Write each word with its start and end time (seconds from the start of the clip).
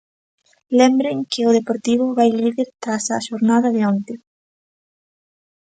Lembren 0.79 1.17
que 1.31 1.41
o 1.49 1.55
Deportivo 1.57 2.05
vai 2.17 2.29
líder 2.41 2.67
tras 2.83 3.05
a 3.17 3.17
xornada 3.27 3.69
de 3.75 3.81
onte. 3.91 4.13